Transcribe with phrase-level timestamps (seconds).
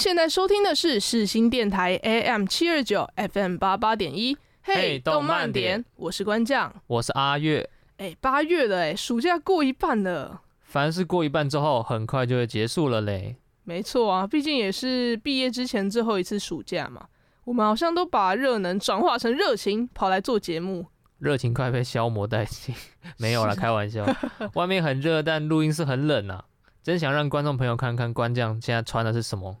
[0.00, 4.34] 现在收听的是世新电台 AM 七二九 FM 八八点一。
[4.62, 7.68] 嘿，动漫点，我是关将，我是阿月。
[7.98, 10.40] 哎，八月了，哎，暑假过一半了。
[10.62, 13.36] 凡是过一半之后，很快就会结束了嘞。
[13.64, 17.06] 没错啊，毕竟也是毕业之前最后一次暑假嘛。
[17.44, 20.86] 我们好像都把热能转化成热情，跑来做节目。
[21.18, 22.74] 热情快被消磨殆尽，
[23.20, 24.06] 没有了，开玩笑。
[24.56, 26.46] 外面很热，但录音室很冷啊。
[26.82, 29.58] 真想让观众朋友看看关将现在穿的是什么。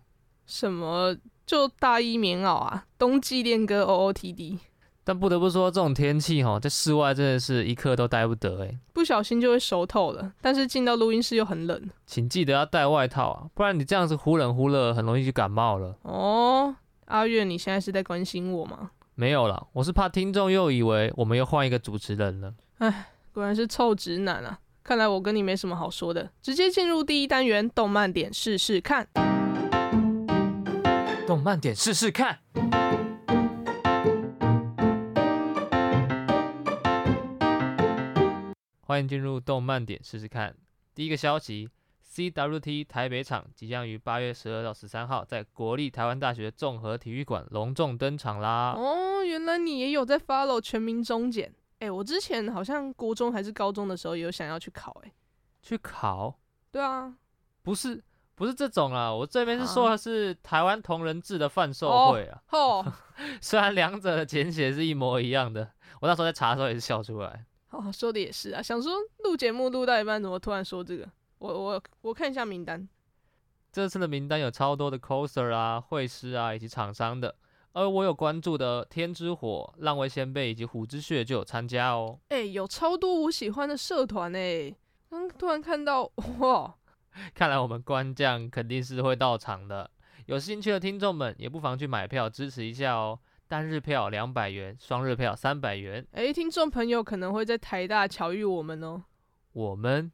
[0.50, 1.16] 什么？
[1.46, 4.58] 就大衣棉袄啊，冬季恋歌 OOTD。
[5.02, 10.32] 但不得不说，这种天气哈，在室外真的是一刻都待不得哎，不小心就会熟透了。
[10.40, 15.96] 但是进到录音室又很冷，请记得要带外套啊，不然你这样子忽冷忽热，很容易就感冒了。
[16.02, 16.74] 哦，
[17.06, 18.90] 阿月，你现在是在关心我吗？
[19.14, 22.54] 没有啦，我是怕听众又以为我们又换一个主持人了。
[22.78, 24.58] 哎，果然是臭直男啊！
[24.84, 29.08] 看来我跟你没什么好说的，直接进入第一单元，动漫点试试看。
[31.30, 32.40] 动慢点试试看。
[38.80, 40.52] 欢迎进入动漫点试试看。
[40.92, 41.70] 第一个消息
[42.04, 48.74] ，CWT 台北场即将于八月十二到十三号在国立台湾大学综合体育馆隆重登场啦！
[48.76, 51.54] 哦，原来你也有在 follow 全民中检。
[51.78, 55.12] 哎，我之前好像国中还是高中的时候有想要去考，哎，
[55.62, 56.40] 去考？
[56.72, 57.14] 对啊，
[57.62, 58.02] 不是。
[58.40, 62.40] 不是这种啊，我这边是说的是台湾同人志的贩售会啊。
[62.52, 62.92] 哦，
[63.38, 65.70] 虽然两者的简写是一模一样的，
[66.00, 67.44] 我那时候在查的时候也是笑出来。
[67.68, 71.06] 哦，说的也是啊，想说录节目录到一半，怎么突然说这个？
[71.36, 72.88] 我我我看一下名单，
[73.70, 77.36] 这次的名单有超多的 coser 啊、会师啊以及厂商的，
[77.74, 82.18] 而我有关注的天之火、浪味仙贝以及虎之穴就有参加哦。
[82.30, 84.74] 哎，有超多我喜欢的社团哎，
[85.10, 86.74] 刚突然看到哇。
[87.34, 89.90] 看来我们官将肯定是会到场的，
[90.26, 93.18] 有兴趣的听众们也不妨去买票支持一下哦。
[93.48, 96.06] 单日票两百元，双日票三百元。
[96.12, 99.02] 诶，听众朋友可能会在台大巧遇我们哦。
[99.52, 100.12] 我们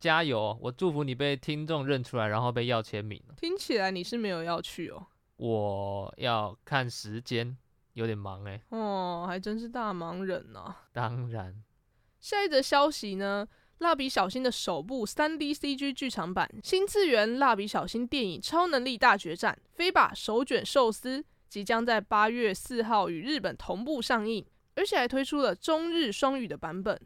[0.00, 0.58] 加油！
[0.60, 3.22] 我祝福你被听众认出来，然后被要签名。
[3.36, 5.06] 听起来你是没有要去哦。
[5.36, 7.56] 我要看时间，
[7.92, 8.60] 有点忙诶。
[8.70, 10.82] 哦，还真是大忙人呢、啊。
[10.92, 11.62] 当然。
[12.18, 13.46] 下一则消息呢？
[13.82, 26.98] 蜡笔小新的首部 3D CG 剧场版《新次元蜡笔小新电影超能力大决战飞吧手卷寿司》即将在八月四号与日本同步上映，而且还推出了中日双语的版本。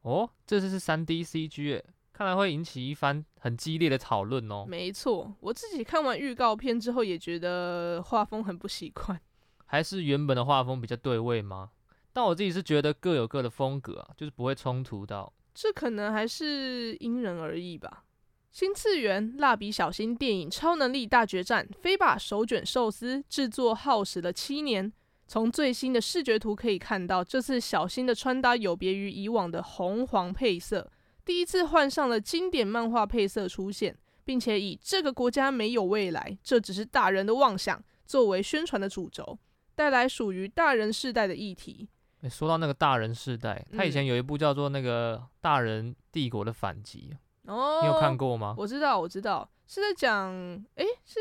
[0.00, 1.82] 哦，这次是 3D CG，
[2.14, 4.64] 看来会引起一番很激烈的讨论哦。
[4.66, 9.20] 没错，我自己看完预告片之后也觉得画风很不习惯。
[9.66, 11.70] 还是原本的画风比较对味吗？
[12.14, 15.30] 但我自己是觉得各有各的风格啊，就是不会冲突到。
[15.54, 18.04] 这可能还是因人而异吧。
[18.50, 24.92] 新次元蜡笔小新电影超能力大决战飞把手卷寿司制作耗时了七年。
[25.26, 30.90] 从最新的视觉图可以看到，这次小新的穿搭有别于以往的红黄配色，
[31.24, 39.38] 第一次换上了经典漫画配色出现，并且以这个国家没有未来，这只是大人的妄想作为宣传的主轴，
[39.74, 41.88] 带来属于大人世代的议题。
[42.22, 47.14] 欸、说到那个大人世代，他以前有一部叫做那个《大人帝国的反击》
[47.52, 48.54] 哦，你有看过吗？
[48.56, 50.32] 我知道，我知道，是在讲，
[50.76, 51.18] 哎，是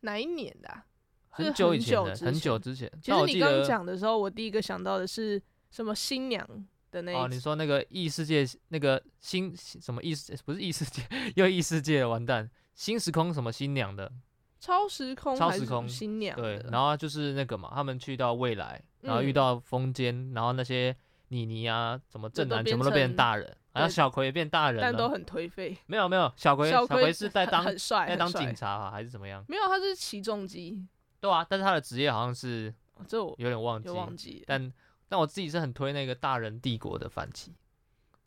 [0.00, 0.84] 哪一年的、啊？
[1.30, 2.90] 很久以前的，很久之前。
[3.02, 6.46] 其实你刚讲的时候，我第一个想到的是什么新娘
[6.90, 7.14] 的那一？
[7.14, 11.02] 哦，你说那个异世界，那个新什么异世，不是异世界，
[11.36, 14.12] 又异世界，完蛋，新时空什么新娘的？
[14.58, 16.36] 超时空，超时空新娘。
[16.36, 18.82] 对，然后就是那个嘛，他们去到未来。
[19.00, 20.94] 然后遇到风间、嗯，然后那些
[21.28, 25.76] 妮妮啊，什么正男全部都变成大人，然后小葵也变大人了，但都很颓废。
[25.86, 29.44] 没有没有，小葵小葵是在当在当警察啊，还是怎么样？
[29.48, 30.86] 没有，他是起重机。
[31.20, 32.74] 对啊，但是他的职业好像是，
[33.06, 34.44] 这我有点忘记，忘记。
[34.46, 34.72] 但
[35.08, 37.54] 但我自己是很推那个大人帝国的反击，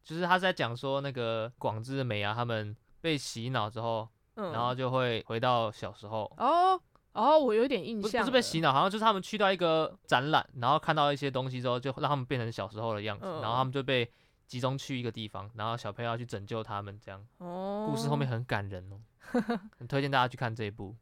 [0.04, 6.32] 就是他在讲说那个广志美啊，他们被洗脑之后，嗯、然后就会回到小时候。
[6.38, 6.80] 哦。
[7.14, 14.10] 哦，我有点印不象，不是被洗脑，好像就是他们去到一个展览，然后看到一些东西之后，就让他们变成小时候的样子，嗯、然后他们就被
[14.48, 17.24] 集中去一个地方，然后小朋友要去拯救他们，这样。
[17.38, 19.00] 哦，故事后面很感人哦，
[19.78, 20.96] 很推荐大家去看这一部。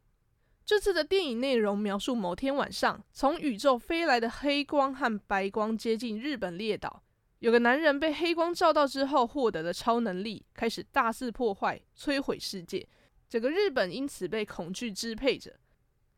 [0.64, 7.02] 这次的电影内容描述某天晚上，从宇宙飞来的黑光和白光接近日本列岛。
[7.40, 12.86] 有个男人被黑光照到之后，获得了超能力，开始大肆破坏、摧毁世界。
[13.28, 15.52] 整个日本因此被恐惧支配着。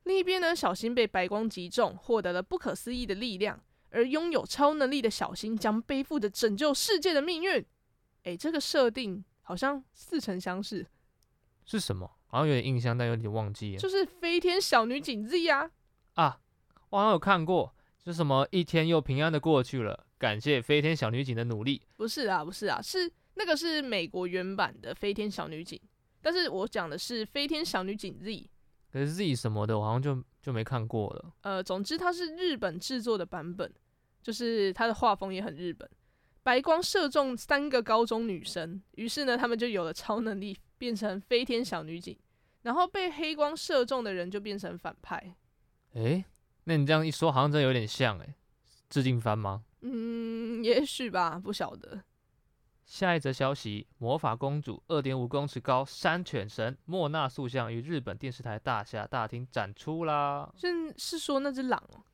[0.05, 3.61] 另一边呢，小新被白光击中，获得了不可思议的力量。
[3.91, 7.65] 而拥有超能力的小新将背负着拯救世界的命运。
[8.25, 10.85] 诶，这个设定好像似曾相识。
[11.65, 12.11] 是什么？
[12.27, 13.77] 好像有点印象，但有点忘记。
[13.77, 15.71] 就是飞天小女警 Z 呀、
[16.15, 16.25] 啊。
[16.25, 16.41] 啊，
[16.91, 17.73] 我好像有看过，
[18.05, 20.07] 是什么一天又平安的过去了。
[20.19, 21.81] 感谢飞天小女警的努力。
[21.97, 25.81] 不是啊，不是啊，是那个是美国原版的飞天小女警，
[26.21, 28.51] 但是我讲的是飞天小女警 Z。
[28.95, 31.33] 可是 Z 什么的，我好像就就没看过了。
[31.41, 33.69] 呃，总之它是日本制作的版本，
[34.23, 35.91] 就是它的画风也很日本。
[36.45, 42.17] 白光射中三个高中女生，于是呢，他们就有了超能力，变成飞天小女警。
[42.63, 45.35] 然后被黑光射中的人就变成反派。
[45.95, 46.25] 诶，
[46.63, 48.35] 那你这样一说，好像真的有点像诶，
[48.89, 49.65] 致敬番吗？
[49.81, 52.01] 嗯，也许吧，不晓得。
[52.85, 60.53] 下一则消息：魔法公主二点五公尺高山犬神莫娜塑像于日本电视台大厦大厅展出啦。
[60.57, 62.05] 是是说那只狼哦？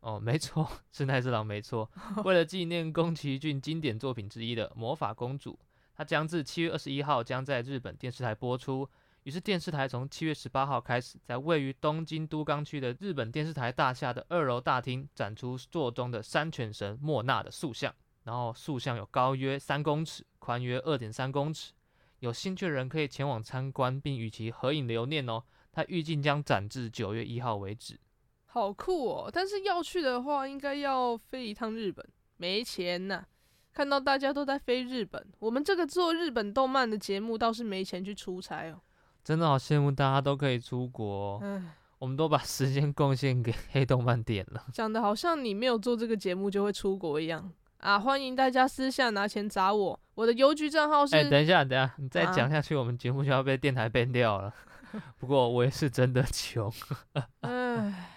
[0.00, 1.90] 哦，没错， 是那只狼，没错。
[2.24, 5.58] 为了纪念宫崎骏经典作品之一的魔法公主，
[5.94, 8.88] 它将自七月二十一号将在日本电视台播出。
[9.24, 17.94] 于是电视台从七月十八号开始，在位于东京都港区的日本电视台大厦的二楼大厅展出座中的山犬神莫娜的塑像。
[18.24, 21.72] 然后塑像有高约三公尺，宽约二点三公尺。
[22.20, 25.42] 有兴趣的人可以前往参观，并与其合影留念哦。
[25.72, 27.98] 它预计将展至九月一号为止。
[28.46, 29.30] 好酷哦！
[29.32, 32.04] 但是要去的话，应该要飞一趟日本，
[32.36, 33.26] 没钱呐、啊。
[33.72, 38.80] 看到大家都在飞日本，我们这个做日本动漫的节目倒是没钱去出差哦。
[39.22, 41.70] 真的好羡慕大家都可以出国，嗯，
[42.00, 44.66] 我们都把时间贡献给黑动漫点了。
[44.72, 47.98] 讲的好像你没有做这个节目就会出国一样啊！
[47.98, 51.16] 欢迎大家私下拿钱砸我，我的邮局账号是……
[51.16, 54.48] 哎、欸，等一下，等一下，你再讲下去，我们节目就要被电台 ban 掉了。
[54.92, 56.70] 啊、 不过我也是真的穷。
[57.40, 58.10] 哎，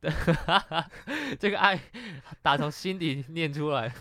[1.40, 1.80] 这个爱
[2.40, 3.92] 打从心底念出来，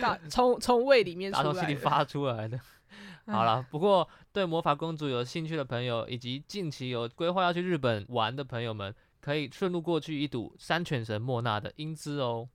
[0.00, 2.60] 打从从胃里面出来，打从心里发出来的。
[3.26, 12.46] 好了，不过对魔法公主有兴趣的朋友，以及近期有规划要去日本玩的朋友们，可以顺路过去一睹山犬神莫娜的英姿哦。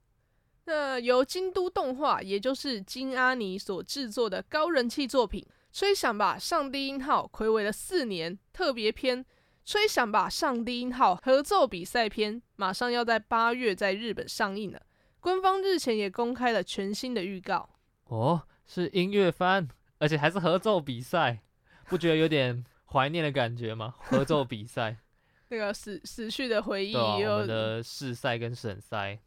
[0.66, 5.46] 那由京都动画，也就是金阿尼所制作的高人气作品
[5.78, 9.24] 《吹响吧，上帝音号》睽违了四年特别篇
[9.66, 14.82] 《吹响吧，上帝音号》合奏比赛篇，马上要在八月在日本上映了。
[15.20, 17.70] 官方日前也公开了全新的预告。
[18.06, 19.68] 哦，是音乐番。
[20.00, 21.40] 而且还是合奏比赛，
[21.88, 23.96] 不觉得有点怀念的感觉吗？
[24.00, 24.98] 合奏比赛，
[25.48, 29.18] 那个死死去的回忆，对、啊，我们的试赛跟省赛，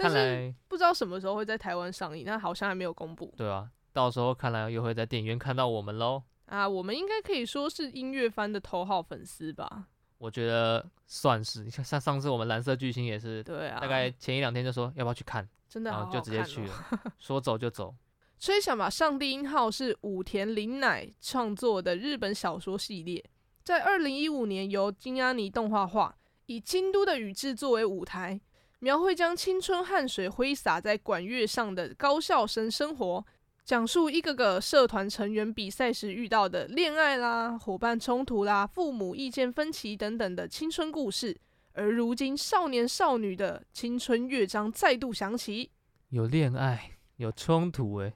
[0.00, 3.32] 看来不知道什么时候会在台湾上映，但好像还没有公布。
[3.36, 6.22] 对啊，到时候看来又会在电影院看到我们喽。
[6.46, 9.86] 啊，我们应该可以说是音乐番的头号粉丝吧？
[10.18, 11.64] 我觉得算是。
[11.64, 16.74] 你看，像上次我们蓝色巨星也是，对啊，大概前一两天就说要不要去看，真的好好、哦，然后就直接去了，
[17.18, 17.94] 说走就走。
[18.38, 23.22] 吹响吧，上帝音号是武田绫乃创作的日本小说系列，
[23.62, 28.40] 在二零一五年由金阿尼动画化，以京都的宇治作为舞台，
[28.80, 33.24] 描绘将青春汗水挥洒在管乐上的高校生生活，
[33.62, 41.38] 讲述一个个社团成员比赛时遇到的恋爱啦、伙伴冲突啦、父母意见分歧等等的青春故事。
[41.72, 45.70] 而如今少年少女的青春乐章再度响起，
[46.08, 48.14] 有恋爱，有冲突、欸，诶。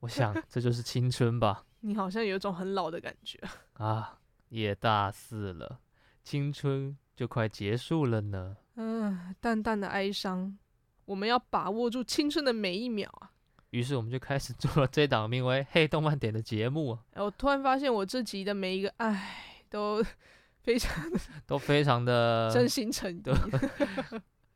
[0.00, 1.64] 我想这就是青春吧。
[1.80, 3.40] 你好像有一种很老的感觉
[3.74, 4.18] 啊！
[4.48, 5.80] 也大四了，
[6.22, 8.56] 青春就快结束了呢。
[8.76, 10.56] 嗯，淡淡的哀伤。
[11.04, 13.30] 我们要把握住青春的每一秒啊！
[13.70, 16.98] 于是我们就开始做了这档名为《黑动漫点》的节目。
[17.12, 20.02] 哎，我突然发现我这集的每一个唉 都
[20.62, 23.20] 非常的都非常的真心诚意。
[23.22, 23.32] 真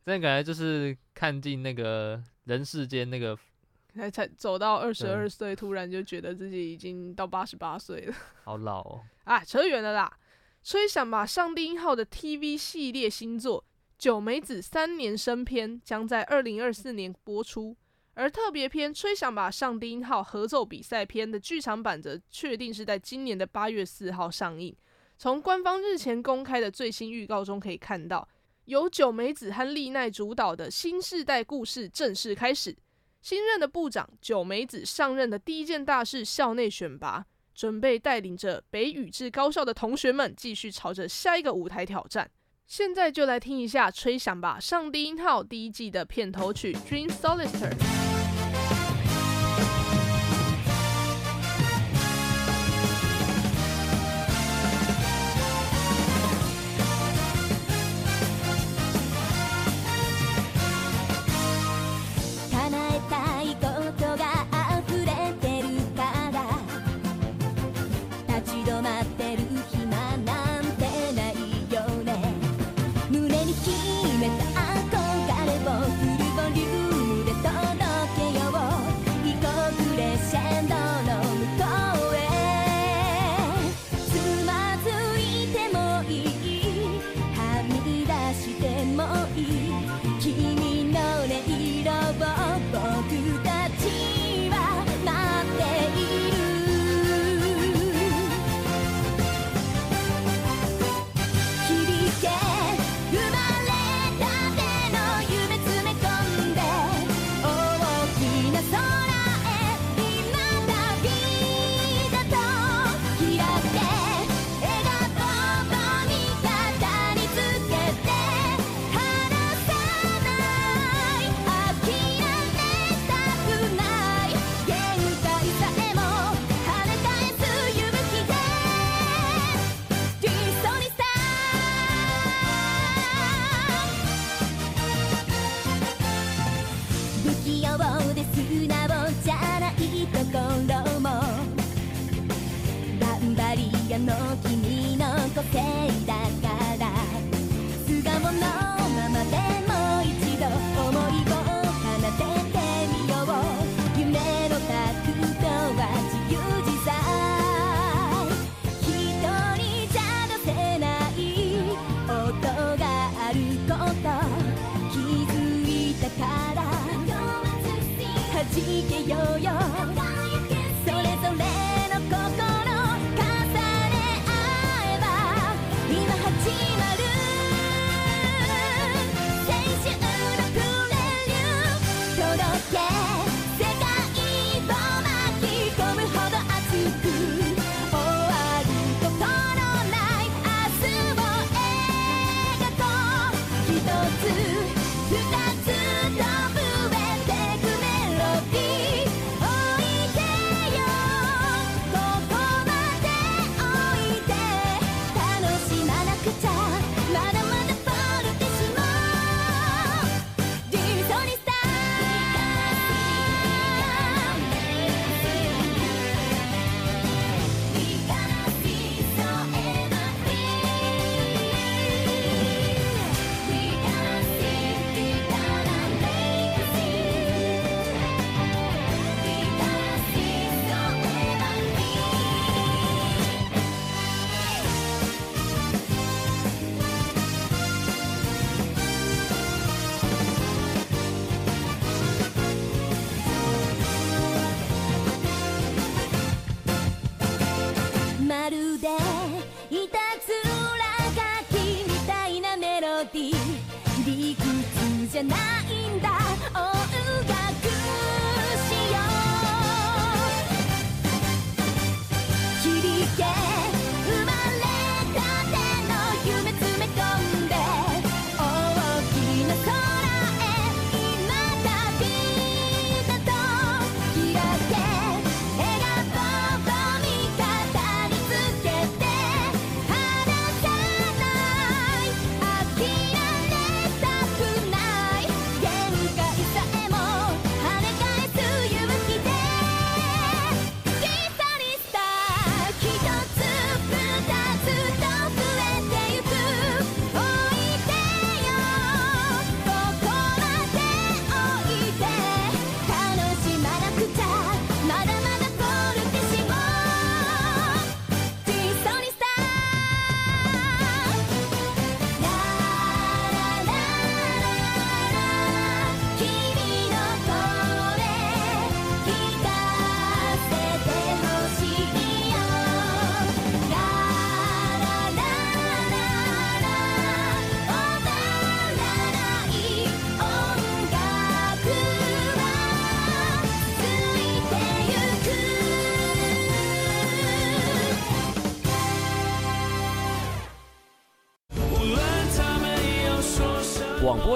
[0.05, 3.37] 的感觉就是看尽那个人世间那个。
[3.97, 9.01] 才才走到二十二岁，突然就觉得自己已经到八十八岁了，好老哦！
[9.23, 10.19] 啊，扯远了啦。
[10.63, 13.61] 吹响吧，上帝一号的 TV 系列新作
[13.97, 17.75] 《九美子三年生篇》将在二零二四年播出，
[18.13, 24.75] 而特别篇《吹响吧，上低音号》合奏比赛篇的剧场版则确定是在今年的八月四号上映。
[25.17, 28.27] 从官方日前公开的最新预告中可以看到，
[28.65, 32.77] 由九美子和丽奈主导的新世代故事正式开始。
[33.23, 37.25] 新任的部长九美子上任的第一件大事——校内选拔，
[37.55, 42.29] 准备带领着北宇治高校的同学们继续朝着下一个舞台挑战。
[42.67, 47.71] 现在就来听一下《吹响吧上低音号》第一季的片头曲《Dream Solitaire》。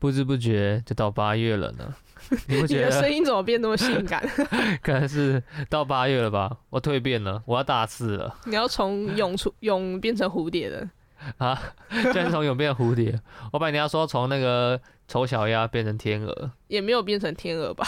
[0.00, 1.94] 不知不觉就到八月了呢，
[2.48, 2.86] 你不觉得？
[2.86, 4.26] 你的声音怎么变那么性感？
[4.82, 6.56] 可能是到八月了吧？
[6.70, 8.34] 我蜕变了，我要大四了。
[8.46, 10.88] 你要从蛹出 蛹变成蝴蝶的
[11.36, 11.60] 啊？
[11.90, 13.20] 现在从蛹变成蝴蝶？
[13.52, 17.86] 我本来你要说从那个丑小鸭变成天鹅，也没有变成天鹅吧？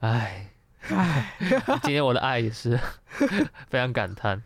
[0.00, 0.50] 哎
[0.88, 1.34] 哎，
[1.82, 2.78] 今天我的爱也是
[3.68, 4.42] 非常感叹。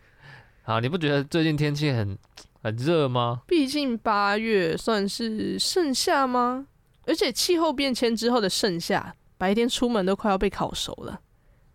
[0.63, 2.17] 好，你不觉得最近天气很？
[2.61, 3.41] 很热吗？
[3.47, 6.67] 毕竟八月算是盛夏吗？
[7.05, 11.21] 而且气候变迁之后的盛夏，白天出门都快要被烤熟了。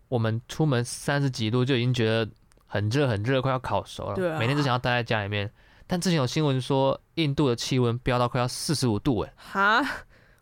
[0.07, 2.29] 我们出门三十几度就已经觉得
[2.65, 4.15] 很热很热，快要烤熟了。
[4.15, 5.51] 对啊，每天只想要待在家里面。
[5.87, 9.85] 但之前有新闻说，印度的气温飙到快要四十五度，哎，哈，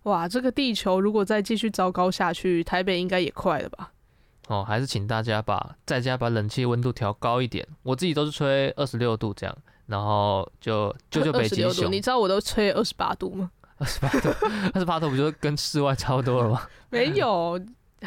[0.03, 3.91] 哇，这个地球如果再继续糟糕下去，台北应该也快了吧？
[4.47, 7.65] 哦，还是请大家把在家把冷气温度调高一点。
[7.81, 9.57] 我自己都是吹二十六度这样。
[9.85, 13.51] 然后就就就北极熊，你知道我都吹二十八度吗？
[13.79, 14.29] 二十八度，
[14.73, 16.61] 二十八度不就跟室外差不多了吗？
[16.89, 17.59] 没有，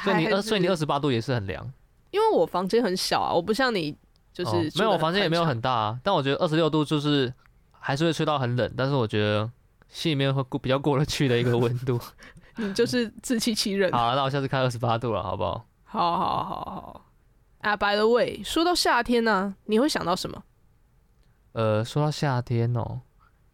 [0.03, 1.71] 所以你二，所以你二十八度也是很凉。
[2.13, 3.95] 因为我房间很小啊，我不像你，
[4.33, 5.99] 就是、哦、没有，我房间也没有很大啊。
[6.03, 7.33] 但我觉得二十六度就是
[7.73, 9.51] 还是会吹到很冷，但是我觉得
[9.89, 12.01] 心里面会过比较过得去的一个温度。
[12.57, 13.93] 你就是自欺欺人。
[13.93, 15.67] 好，那我下次开二十八度了，好不好？
[15.85, 17.01] 好好好好。
[17.61, 20.43] 啊，by the way，说到夏天呢、啊，你会想到什么？
[21.57, 23.01] 呃，说到夏天哦，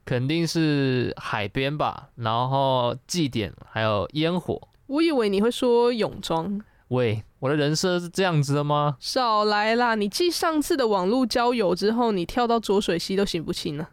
[0.05, 4.61] 肯定是海边吧，然后祭典还有烟火。
[4.89, 6.61] 我以为你会说泳装。
[6.89, 8.97] 喂，我的人设是这样子的吗？
[8.99, 9.95] 少来啦！
[9.95, 13.91] 你继上次的网络交友之后，你跳到浊水溪都行不清了。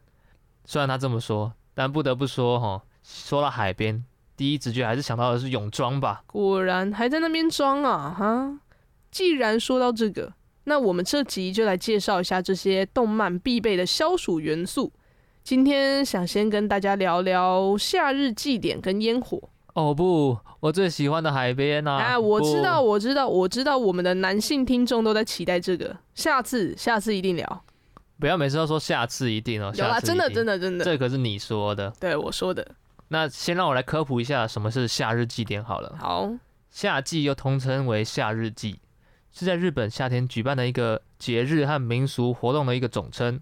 [0.66, 4.04] 虽然他这么说，但不得不说哈，说到海边，
[4.36, 6.24] 第一直觉还是想到的是泳装吧。
[6.26, 8.60] 果然还在那边装啊哈！
[9.12, 10.34] 既然说到这个。
[10.66, 14.92] 那我们这集就来介绍一下这些动漫必备的消暑元素。
[15.44, 19.42] 今天想先跟大家聊聊夏日祭典跟烟火。
[19.74, 21.94] 哦不，我最喜欢的海边啊！
[21.96, 25.96] 啊，我知道，我知道，我知道，我们的男性听众都在期待这个。
[26.14, 27.64] 下次，下次一定聊。
[28.20, 29.72] 不要每次都说下次一定哦。
[29.76, 30.84] 有啦，真的，真的，真的。
[30.84, 31.90] 这可是你说的。
[32.00, 32.76] 对，我说的。
[33.08, 35.96] 那先让我来科普一下什么是夏日祭典好了。
[36.00, 36.30] 好，
[36.70, 38.80] 夏季又通称为夏日祭。
[39.40, 43.40] 是在日本夏天举办的一个节日和民俗活动的一个总称，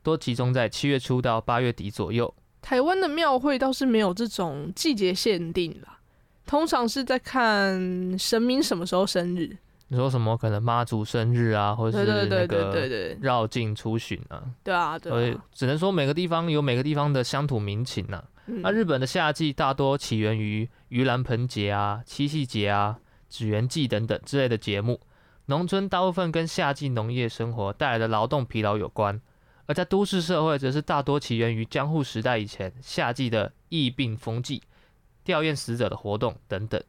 [0.00, 2.32] 都集中在七月初到八月底左右。
[2.62, 5.98] 台湾的庙会倒是没有这种季节限定啦，
[6.46, 9.56] 通常是在看神明什么时候生日。
[9.88, 10.36] 你说什么？
[10.36, 14.40] 可能妈祖生日啊，或者是那个绕境出巡啊？
[14.62, 15.14] 对啊，对啊。
[15.16, 18.24] 所以只能说每个地方有每个地方的乡土民情呐、啊。
[18.46, 25.00] 那、嗯、日本的夏季大多起源于盂兰盆节啊、七夕节啊、纸鸢祭等等之类的节目。
[25.50, 29.20] 农村大部分跟夏季农业生活带来的劳动疲劳有关，
[29.66, 34.62] 而在都市社会则是大多起源于江户时代以前夏季的疫病风季、
[35.24, 36.80] 吊唁死者的活动等等。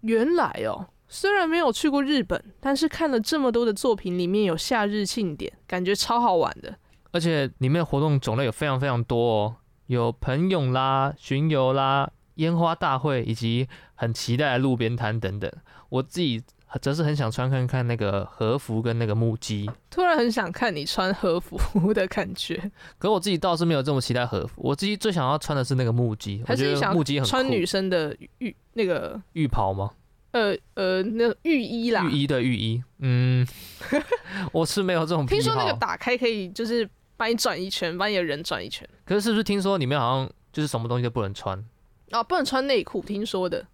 [0.00, 6.74] 原来哦，虽然没有去过日本，但是看了这么多的作品，里面有夏日庆典，感觉超好玩的。
[7.12, 9.56] 而且里面的活动种类有非常非常多哦，
[9.88, 15.52] 有盆泳啦、巡游啦、烟花大会，以及很期待的路边摊等等。
[15.90, 16.42] 我自己。
[16.80, 22.70] 则是很想穿看看那个和服跟那个木屐，突然很想看你穿和服的感觉。
[22.98, 26.42] 可我自己倒是没有这么期待和服，我自己最想要穿的是那个木屐。
[26.46, 29.92] 还是你想木屐很穿女生的浴那个浴袍吗？
[30.32, 32.82] 呃呃，那浴衣啦，浴衣的浴衣。
[32.98, 33.46] 嗯，
[34.52, 35.24] 我是没有这种。
[35.24, 38.86] 听说那个打开可以就是把你转一圈，把你的人转一圈。
[39.06, 41.64] 可是是不是听说里面好像就是什么东西都不能穿？
[42.10, 43.66] 啊，不能穿内裤，听说的。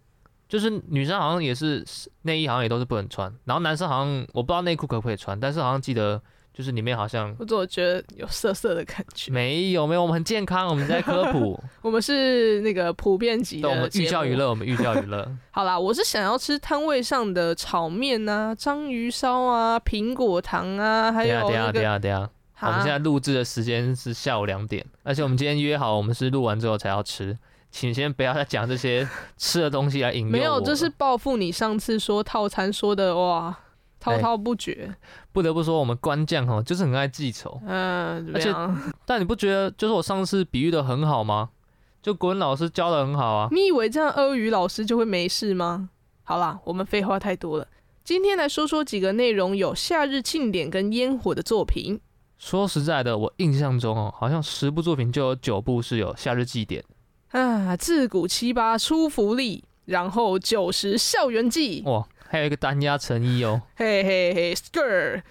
[0.53, 1.83] 就是女生好像也是
[2.21, 3.33] 内衣，好像也都是不能穿。
[3.45, 6.21] 然后男生好像我不知道内裤可不可以穿，但是好像记得
[6.53, 7.35] 就是里面好像。
[7.39, 9.31] 我总觉得有涩涩的感觉。
[9.31, 11.59] 没有没有，我们很健康，我们在科普。
[11.81, 13.67] 我们是那个普遍级的。
[13.67, 15.27] 我们寓教于乐，我们寓教于乐。
[15.49, 21.47] 好啦，我是想要吃摊位上的炒面啊、章鱼烧啊、苹果糖啊，还有、那个。
[21.47, 22.29] 等下等下等下，
[22.67, 27.35] 我们现在录制的时间是下午两点，而且我们今天约好，我们是录完之后才要吃。
[27.73, 29.05] 请先不要再讲这些
[29.35, 30.31] 吃的东西来引诱。
[30.31, 33.57] 没有，这是报复你上次说套餐说的哇，
[33.99, 34.95] 滔滔不绝。
[35.31, 37.59] 不得不说，我们官将哦，就是很爱记仇。
[37.65, 38.53] 嗯，而且
[39.05, 41.49] 但你不觉得就是我上次比喻的很好吗？
[42.03, 43.47] 就国文老师教的很好啊。
[43.51, 45.89] 你以为这样阿语老师就会没事吗？
[46.23, 47.67] 好啦，我们废话太多了。
[48.03, 51.99] 今天来说说几个内容有夏日庆典跟烟火的作品。
[52.37, 56.83] 说实在的，我印象中哦，好像十部作品就有九部是有夏日祭典。
[57.33, 61.81] 啊，自古七八出福利，然后九十校园季。
[61.87, 63.59] 哇，还有一个单压成衣哦。
[63.75, 65.23] 嘿嘿嘿，skirt。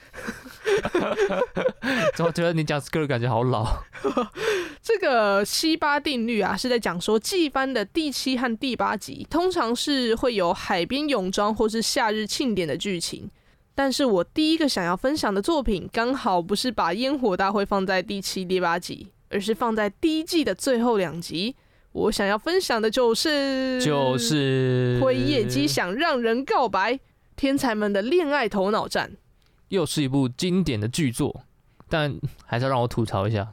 [2.17, 3.85] 怎么觉得你讲 skirt 感觉好老？
[4.83, 13.31] 这个七八定律啊，是在讲说季番的第七和第八集，通常是会有海边泳装或是夏日庆典的剧情。
[13.77, 21.55] 但是我第一个想要分享的作品，刚好不是把烟火大会放在第七、第八集，而是放在第一季的最后两集。
[21.93, 26.99] 我想要分享的就是，就是辉夜姬想让人告白，
[27.37, 29.13] 天才们的恋爱头脑战，
[29.69, 31.45] 又是一部经典的剧作，
[31.89, 33.53] 但还是要让我吐槽一下。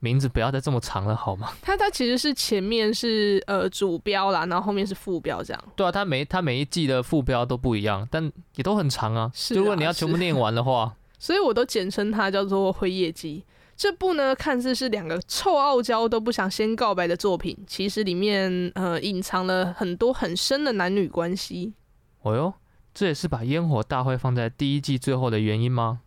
[0.00, 1.52] 名字不要再这么长了好吗？
[1.62, 5.64] 它它其实是前面是呃主标啦，然后后面是副标这样。
[5.76, 9.30] 对啊，它每它每一季的副标都不一样，但也都很长啊。
[9.32, 13.44] 是啊，如果你要全部念完的话， 所以我都简称它叫做《辉夜姬》。
[13.82, 21.74] 这部呢，看似是两个臭傲娇都不想先告白的作品，其实里面呃隐藏了很多很深的男女关系。
[22.20, 22.54] 哦哟，
[22.94, 26.02] 这也是把烟火大会放在第一季最后的原因吗？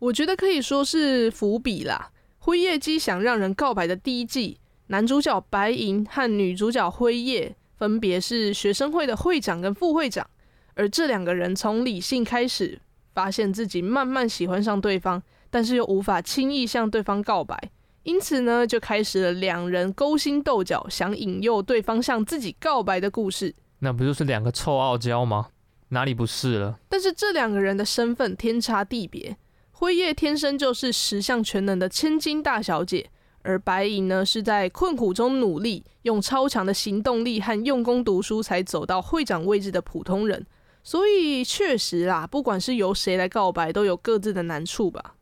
[0.00, 2.10] 我觉得可以说是伏笔啦。
[2.38, 4.58] 辉夜姬想让人告白的第一季，
[4.88, 10.28] 男主角白银和女主角辉夜分别是学生会的会长跟副会长，
[10.74, 12.80] 而这两个人从理性开始，
[13.14, 17.70] 发现自己慢慢喜欢上对方，但是又无法轻易向对方告白，
[18.04, 23.54] 因此呢，就开始了两人勾心斗角，想引诱对方向自己告白的故事。
[23.80, 25.48] 那不就是两个臭傲娇吗？
[25.90, 26.78] 哪里不是了？
[26.88, 29.36] 但是这两个人的身份天差地别。
[29.72, 33.10] 辉夜天生就是十项全能的千金大小姐，
[33.42, 40.46] 而白银呢，是在困苦中努力，用超强的行动力和用功读书才走到会长位置的普通人。
[40.82, 45.16] 所以确实啦，不管是由谁来告白，都有各自的难处吧。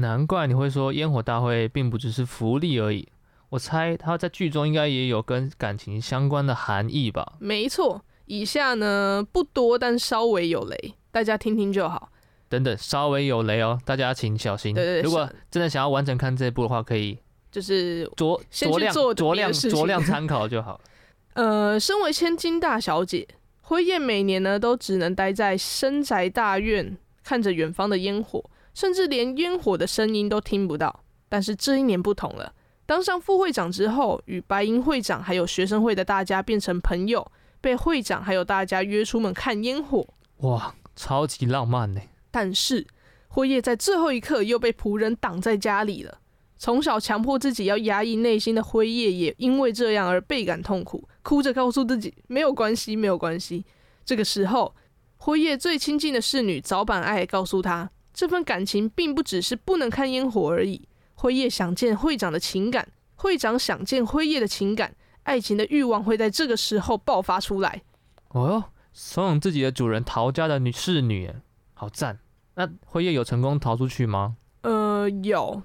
[0.00, 3.08] 难怪你会说烟火大会并不只是福利而已。
[3.50, 7.34] 我猜他在剧中应该也有跟感情相关的含义吧？
[7.38, 12.10] 没错，以下呢不多，但稍微有雷，大家听听就好。
[12.48, 14.74] 等等，稍微有雷哦，大家请小心。
[14.74, 17.18] 对对对，如果真的想要完整看这一部的话，可以
[17.50, 20.80] 就是酌酌量酌量酌量参考就好。
[21.34, 23.26] 呃，身为千金大小姐，
[23.62, 28.42] 辉夜每年呢都只能待在深宅大院，看着远方的烟火，
[28.78, 31.02] 甚至连烟火的声音都听不到。
[31.28, 32.54] 但是这一年不同了，
[32.86, 37.28] 当上副会长之后，与白银会长还有学生会的大家变成朋友，
[37.60, 40.06] 被会长还有大家约出门看烟火。
[40.42, 42.00] 哇，超级浪漫呢！
[42.30, 42.86] 但是
[43.26, 46.20] 辉夜在最后一刻又被仆人挡在家里了。
[46.56, 53.64] 从小强迫自己要压抑内心的辉夜，也因为这样而倍感痛苦，哭着告诉自己没有关系，没有关系。
[54.04, 54.76] 这个时候，
[55.16, 60.88] 辉夜最亲近的侍女早坂爱告诉他，这份感情并不只是不能看烟火而已。
[61.14, 67.82] 辉夜想见会长的情感，会长想见辉夜的情感，爱情的欲望会在这个时候爆发出来。
[68.30, 71.32] 哦哟，怂恿自己的主人逃家的女侍女。
[71.74, 72.18] 好赞！
[72.56, 74.34] 那辉夜有成功逃出去吗？
[74.62, 75.62] 呃，有，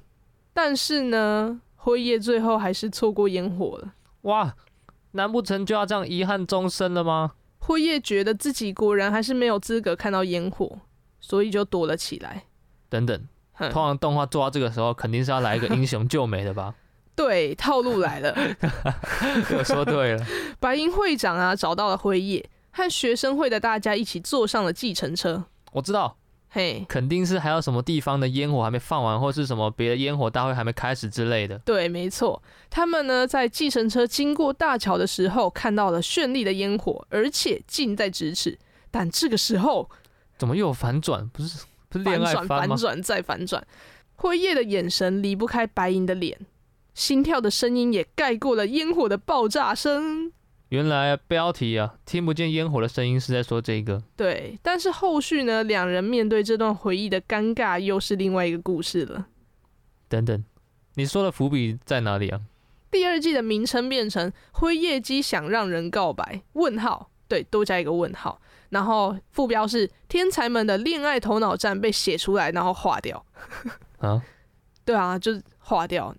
[0.53, 3.95] 但是呢，辉夜最后还是错过烟火了。
[4.21, 4.53] 哇，
[5.13, 7.31] 难不成就要这样遗憾终生了吗？
[7.57, 10.77] 辉夜觉得自己果然还是没有资格看到烟火，
[11.23, 12.43] 所以就躲了起来。
[12.89, 16.75] 等等，通常动画做到这个时候，肯定是要来一个英雄救美的吧？
[17.15, 18.36] 对，套路来了。
[19.57, 20.25] 我说对了。
[20.59, 25.45] 白银会长啊，找到了辉夜，和学生会的大家一起坐上了计程车。
[25.71, 26.17] 我知道，
[26.49, 31.57] 嘿，hey, 肯定是还有什么地方的烟火还没放完，或是什么别的烟火大会还没开始之类的。
[31.59, 38.59] 对，没错，他们呢在计程车经过大桥的时候，看到了绚丽的烟火，而且近在咫尺。
[38.89, 39.89] 但这个时候，
[40.43, 41.25] 怎么又有反转？
[41.29, 42.03] 不是，不是？
[42.03, 43.65] 反转，反转再反转。
[44.15, 46.38] 辉夜的眼神离不开白银的脸，
[46.93, 50.34] 心跳的声音也盖过了烟火的爆炸声。
[50.67, 54.03] 原来标题啊，听不见烟火的声音是在说这个。
[54.17, 59.27] 对，但是后续呢，两人面对这段回忆的尴尬，又是另外一个故事了。
[60.10, 60.43] 等等，
[60.95, 62.41] 你说的伏笔在哪里啊？
[62.91, 66.41] 第二季的名称变成“辉夜姬想让人告白”？
[66.51, 68.41] 问号，对，多加一个问号。
[68.73, 73.23] 然后副标是“天才们的恋爱头脑战”被写出来，然后划掉。
[73.99, 74.21] 啊？
[74.83, 76.13] 对啊，就是划掉。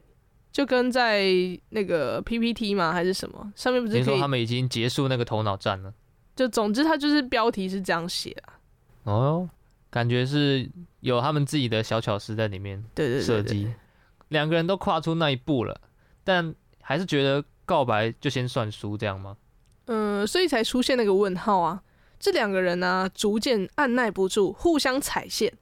[0.52, 1.24] 就跟在
[1.70, 2.92] 那个 PPT 吗？
[2.92, 3.52] 还是什么？
[3.56, 5.92] 上面不是说他们已经结束那个头脑战了？
[6.36, 8.54] 就总之，他就是标题是这样写啊。
[9.02, 9.50] 哦，
[9.90, 12.82] 感觉是有他们自己的小巧思在里面。
[12.94, 13.26] 对对对，对。
[13.26, 13.74] 设计
[14.28, 15.80] 两个人都跨出那一步了，
[16.22, 19.36] 但还是觉得告白就先算输这样吗？
[19.86, 21.82] 嗯，所以才出现那个问号啊。
[22.24, 25.52] 这两个人呢、逐渐按捺不住，互相踩线。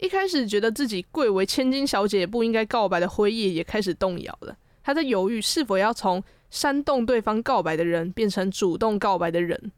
[0.00, 4.54] 一开始觉得自己贵为千金小姐不应该告白的辉夜也开始动摇了。
[4.84, 9.72] 他在犹豫是否要从煽动对方告白的人变成主动告白的人。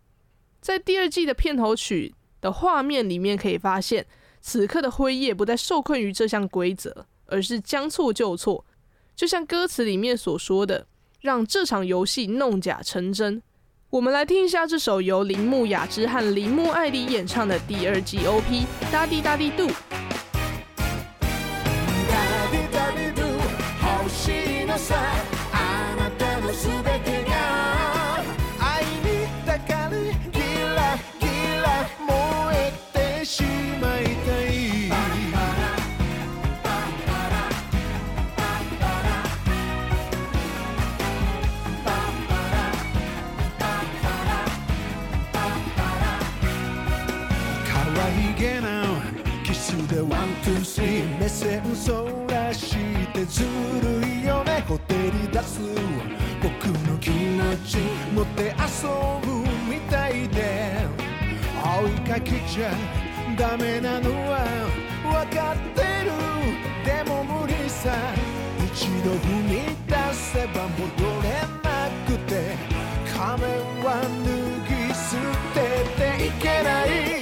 [0.60, 4.04] 在第二季的片头曲的画面里面可以发现，
[4.40, 8.64] 此刻的辉夜不再受困于这项规则，而是将错就错，
[9.14, 10.88] 就像歌词里面所说的，
[11.20, 13.40] 让这场游戏弄假成真。
[13.92, 19.68] 我们来听一下这首由铃木雅之和铃木爱理演唱的第二季 OP《哒滴哒滴嘟》。
[51.34, 52.76] 戦争らし
[53.14, 53.42] てず
[53.82, 55.60] るいよねほてり出す
[56.42, 57.78] 僕の気持ち
[58.14, 58.86] 持って遊
[59.26, 60.86] ぶみたいで。
[61.64, 62.70] 追いかけちゃ
[63.38, 64.44] ダメなのは
[65.04, 66.12] 分かってる
[66.84, 67.90] でも無理さ。
[68.64, 69.52] 一度踏み
[69.86, 70.82] 出せば戻
[71.22, 71.28] れ
[71.62, 72.56] なくて。
[73.16, 73.48] 仮面
[73.84, 74.28] は脱
[74.68, 75.16] ぎ捨
[75.54, 75.58] て
[76.18, 77.21] ていけない。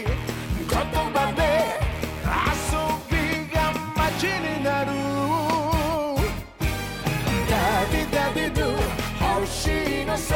[10.11, 10.35] のさ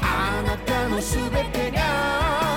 [0.00, 2.47] あなたのすべてが。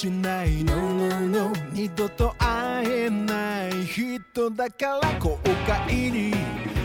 [0.00, 6.32] しないの no, no, 二度と会えない人だから後悔に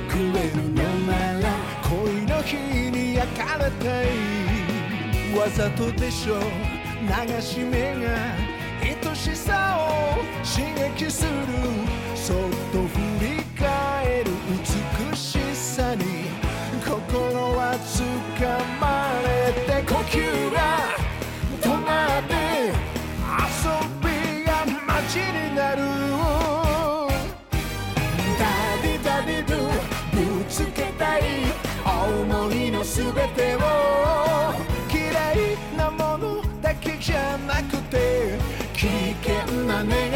[0.10, 1.50] くれるのなら
[1.90, 2.58] 恋の日
[2.92, 4.08] に焼かれたい
[5.40, 6.42] わざとでしょ。
[7.04, 8.36] 流し目が
[8.82, 11.32] 愛しさを刺激する。
[12.16, 12.38] そっ
[12.74, 14.32] と振り返る
[15.10, 16.04] 美しさに。
[16.84, 18.02] 心はつ
[18.38, 20.95] かまれて呼吸が。
[33.30, 33.60] てを。
[34.92, 38.38] 嫌いなものだけじゃなくて
[38.74, 38.88] 危
[39.24, 40.15] 険な願い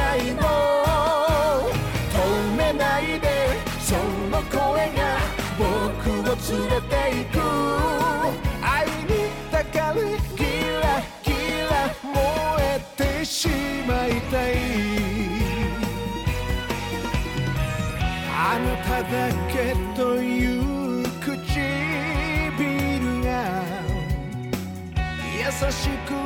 [25.72, 26.18] しく微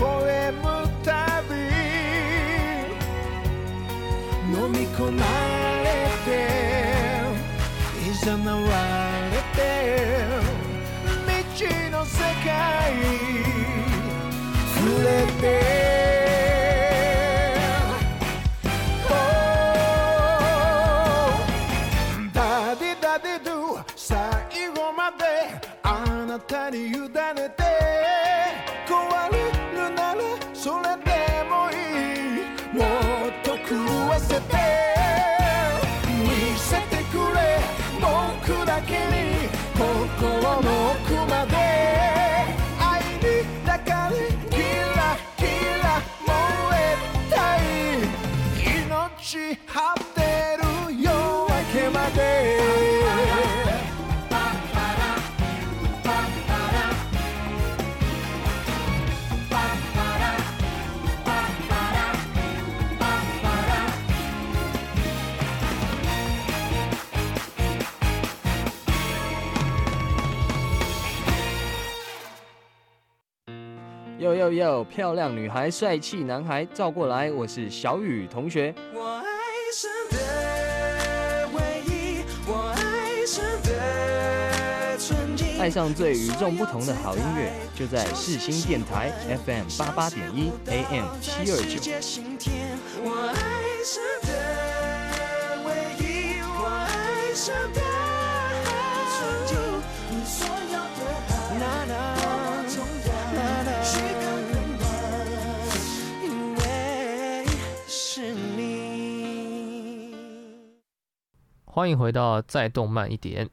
[0.00, 0.62] 笑む
[1.04, 1.54] たび。
[4.48, 5.24] 飲み込ま
[5.82, 5.86] れ
[6.24, 6.28] て
[8.08, 8.62] いざなわ
[9.30, 9.58] れて
[11.26, 12.94] 未知の世界
[14.84, 15.44] 連れて。
[23.96, 24.14] 最
[24.74, 25.24] 後まで
[25.82, 27.08] あなたに委ね
[27.55, 27.55] て。
[74.18, 74.82] 呦呦呦！
[74.84, 77.30] 漂亮女孩，帅气男孩，照过来！
[77.30, 78.74] 我是小雨同学。
[78.94, 79.26] 我爱
[79.74, 85.60] 上的唯一，我爱上的纯净。
[85.60, 89.12] 爱上最与众不同的好音乐，就在四星电台
[89.44, 91.78] FM 八八点一 AM 七二九。
[111.76, 113.50] 欢迎回到再动漫一点。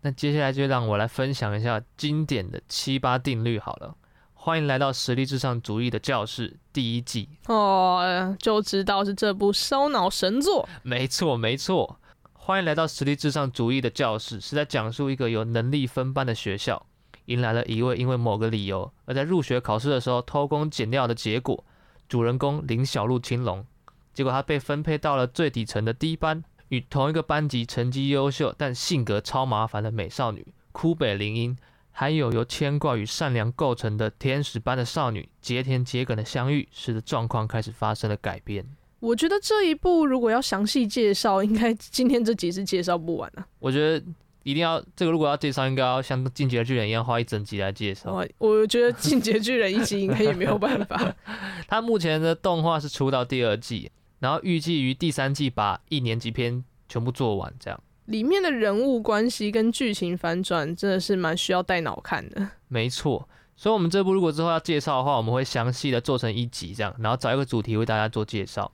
[0.00, 3.94] 那接下来就让我来分享一下经典的七八定律好了。
[4.34, 10.68] 欢迎来到实力至上主义的教室第一季哦，就知道是这部烧脑神作。
[10.82, 12.00] 没错没错，
[12.32, 16.84] 欢迎来到实力至上主义的教室，是在讲述一个有能力分班的学校，
[17.26, 21.64] 迎来了一位因为某个理由而在入学考试的时候偷工减料的结果。
[22.08, 23.64] 主人公林小璐青龙，
[24.12, 26.42] 结果他被分配到了最底层的低班。
[26.70, 31.56] 与同一个班级成绩优秀但性格超麻烦的美少女枯北铃音，
[31.90, 38.64] 还有由牵挂与善良构成的天使般的少女结田桔梗的相遇，使得状况开始发生了改变。
[39.00, 43.44] 我觉得这一部如果要详细介绍，应该今天这集是介绍不完啊。
[43.58, 44.04] 我觉得
[44.44, 48.12] 一定要这个如果要介绍，应该要像进击的巨人一样花一整集来介绍。
[48.12, 51.14] 我我觉得进击的巨人一集应该也没有办法。
[51.66, 53.90] 他目前的动画是出到第二季。
[54.20, 62.48] 然后预计于第三季把一年级篇全部做完，这样里面的人物关系跟剧情反转真的是蛮需要带脑看的。
[62.68, 68.70] 没错，所以我们这部如果之后要介绍的话，我们会详细的做成一集这样，然后找一个主题为大家做介绍。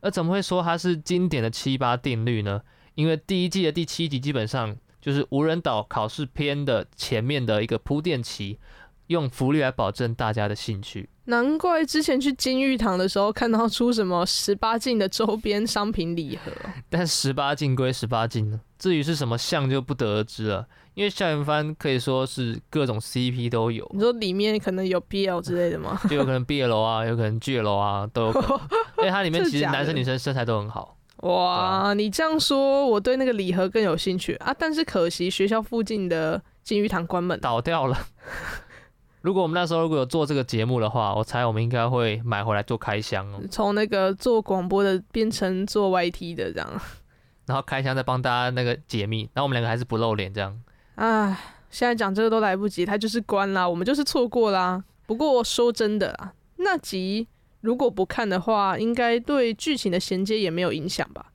[0.00, 2.60] 而怎么会说它是经典的七八定律呢？
[2.94, 8.58] 因为第一季的第七集基本上就是无人岛考试篇的前面的一个铺垫期。
[9.08, 16.52] 用福利来保证大家的兴趣，难怪之前去金玉堂的时候看到出什么十八禁的周边商品礼盒。
[16.90, 20.66] 但十八禁归十八禁呢，至于是什么像就不得而知了。
[20.94, 23.88] 因为校园番可以说是各种 CP 都有。
[23.94, 25.98] 你说里面可能有 BL 之类的吗？
[26.10, 28.50] 就 有可能 BL 啊，有可能 GL 啊，都有可能。
[28.98, 30.96] 因 为它里面其实男生女生身材都很好。
[31.18, 34.54] 哇，啊、你这样说，我对那个礼盒更有兴趣啊！
[34.58, 37.96] 但是可惜学校附近的金玉堂关门倒掉了。
[39.22, 43.40] 如果我们那时候如果有做这个节目的话，我猜我们应该会买回来做开箱哦。
[43.50, 46.80] 从那个做广播的变成做 YT 的这样，
[47.46, 50.58] 然后开箱再帮大家那个解密，然后我们两个还是不露脸这样。
[50.94, 54.82] 唉，现在讲这个都来不及，他就是关啦，我们就是错过啦。
[55.06, 57.28] 不过说真的啊，那集
[57.60, 61.26] 如果不看的话，应该对剧情的衔接也没有影响吧？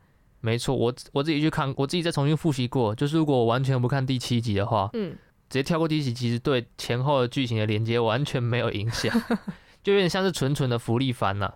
[0.41, 5.15] 没错，我我自己去看，我自己再重新复习过，就是如果我完全不看第七集的话，嗯。
[5.49, 9.11] 直接跳过第一集，其实对前后的剧情的连接完全没有影响，
[9.83, 11.53] 就有点像是纯纯的福利番呐。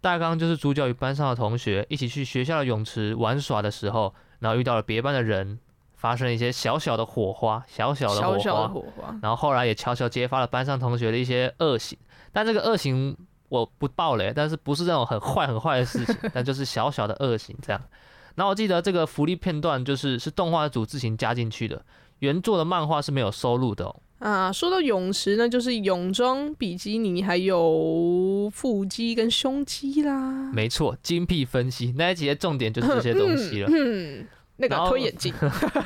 [0.00, 5.58] 大纲就是主角与班上的同学一起去学校的泳池玩耍的时候，然后遇到了别班的人，
[5.94, 9.16] 发生了一些小小的火花，小小的火花，小小的火花。
[9.22, 11.96] 然后后来也悄悄揭发了班上同学的一些恶行，
[12.32, 13.16] 但这个恶行
[13.48, 17.80] 我不爆雷，但是不是那种很坏很坏的事情， 但就是小小的恶行这样。
[18.34, 21.84] 然后我记得这个福利片段就是是动画组自行加进去的。
[22.22, 23.96] 原作的漫画是没有收录的哦。
[24.20, 30.52] 啊，说到泳池呢，就是泳装、比基尼，还有腹肌跟胸肌啦。
[30.52, 33.68] 没错，精辟分析那一集的重点就是这些东西了。
[33.68, 34.26] 嗯，嗯，
[34.58, 35.34] 那个推眼镜。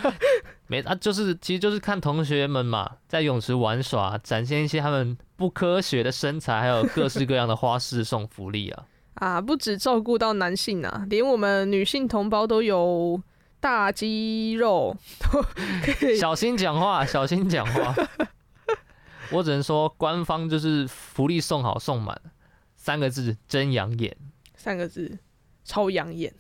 [0.69, 8.85] 没啊，就是其实就是看同学们嘛，在泳池玩耍，展现一些他们不科学的身材，还有各式各样的花式送福利啊。
[9.17, 13.19] 啊，不止照顾到男性啊，连我们女性同胞都有。
[13.59, 14.97] 大肌肉，
[16.19, 17.95] 小心讲话， 小心讲话。
[19.33, 22.17] 我只能说，官方就是福利送好送满，
[22.77, 24.17] 三个字真养眼，
[24.55, 25.19] 三个字
[25.65, 26.33] 超养眼。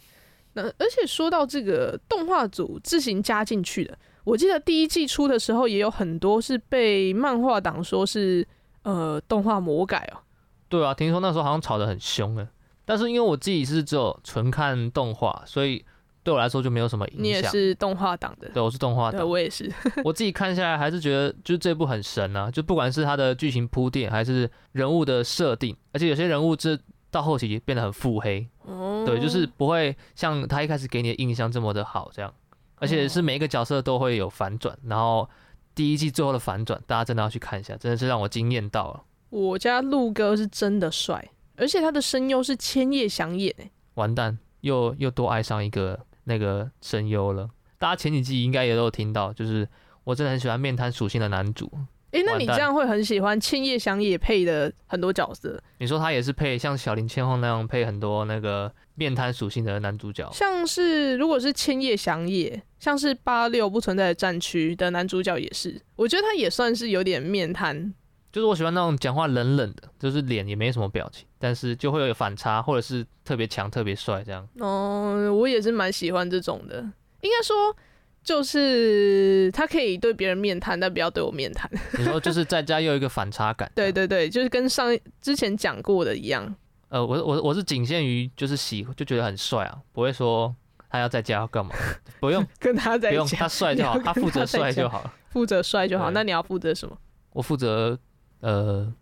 [0.52, 8.46] 那而且说到这个动画组自行加进去的，我记得第一季出的时候也有很多是被漫画党说是
[8.82, 10.22] 呃动画魔改哦。
[10.68, 12.48] 对啊，听说那时候好像吵得很凶呢。
[12.84, 15.84] 但是因为我自己是只有纯看动画，所以。
[16.26, 17.22] 对我来说就没有什么影响。
[17.22, 18.48] 你也是动画党的？
[18.48, 19.24] 对，我是动画党。
[19.24, 19.72] 我也是。
[20.02, 22.50] 我自己看下来还是觉得，就是这部很神啊！
[22.50, 26.76] 就不管是它的剧情铺垫，还是人物的设定，而且有些人物这
[27.12, 28.44] 到后期变得很腹黑。
[28.64, 29.04] 哦。
[29.06, 32.34] 对，就是不会像他一开始给你的印象这么的好，这样。
[32.74, 35.30] 而且是每一个角色都会有反转，然后
[35.76, 39.04] 第一季最后的反转，大家真的要去看一下，真的是让我惊艳到了。
[39.30, 43.54] 我家陆哥是真的帅，而且他的声优是千叶翔也。
[43.94, 45.96] 完蛋，又又多爱上一个。
[46.28, 47.48] 那个声优了，
[47.78, 49.66] 大家前几季应该也都有听到，就是
[50.04, 51.70] 我真的很喜欢面瘫属性的男主，
[52.10, 67.94] 哎、欸，那你这样会很喜欢千叶翔也配的很多角色，你说他也是配像小林千晃那样配很多那个面瘫属性的男主角，像是如果是千叶翔也，像是八六不存在的战区的男主角也是，我觉得他也算是有点面瘫。
[68.36, 74.46] 就是我喜欢那种讲话冷冷的，就是脸也没什么表情，但是就会有反差，或者是特别强、特别帅这样。
[74.58, 76.82] 哦，我也是蛮喜欢这种的。
[77.22, 77.74] 应该说，
[78.22, 81.66] 就是他可以对别人面瘫，但不要对我面瘫。
[81.96, 83.72] 你说就是在家又有一个反差感。
[83.74, 86.54] 对对对，就是跟上之前讲过的一样。
[86.90, 90.54] 呃，我我我是仅限于就是喜就觉得很帅啊，不会说
[90.90, 91.74] 他要在家要干嘛，
[92.20, 96.10] 不用 跟他在家，不用他帅就好，他 负责帅就好，负责帅就好。
[96.10, 96.94] 那你要负责什么？
[97.32, 97.98] 我负责。
[98.40, 98.92] 呃，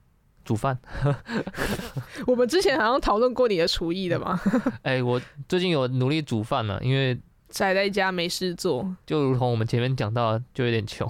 [0.44, 0.78] 煮饭。
[2.26, 4.40] 我们之前好像讨论过你的厨艺的嘛。
[4.82, 7.18] 哎、欸，我最近有努力煮饭了，因为
[7.48, 11.08] 宅在家没事做，就如同我们前面讲到，就有点穷。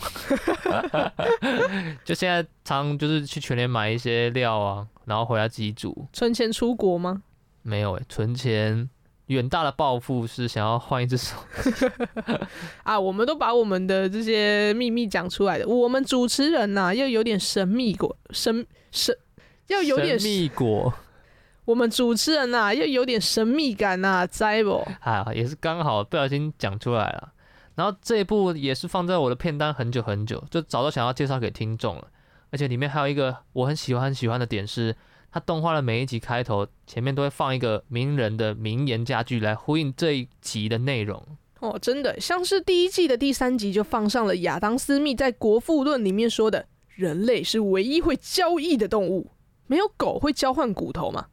[2.04, 6.06] 就现在常就是去全联买一些料啊，然后回来自己煮。
[6.12, 7.22] 存钱出国吗？
[7.62, 8.90] 没有哎、欸，存钱。
[9.28, 11.70] 远大的抱负是想要换一只手机
[12.84, 13.00] 啊！
[13.00, 15.66] 我们都把我们的这些秘密讲出来的。
[15.66, 19.16] 我们主持人呐、啊，要有点神秘果，神神
[19.68, 20.92] 要有点神秘果。
[21.64, 24.86] 我们主持人呐、啊，要有点神秘感呐、啊，知不？
[25.00, 27.32] 啊，也是刚好不小心讲出来了。
[27.76, 32.08] 然后这一部也是放在我的片单很久很久，就早都想要介绍给听众了。
[32.50, 34.94] 而且里面还有一个我很喜欢很喜欢的点是。
[35.34, 41.20] 他动画的每一集开头前面都会放一个名人的名言佳句来呼应这一集的内容
[41.58, 46.64] 哦，真的像是第一季的第三集就放上了亚当斯密在《国富论》里面说的
[46.94, 49.32] ：“人类是唯一会交易的动物，
[49.66, 51.26] 没有狗会交换骨头吗？”